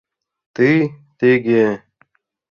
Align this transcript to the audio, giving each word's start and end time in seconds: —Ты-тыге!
—Ты-тыге! 0.55 1.65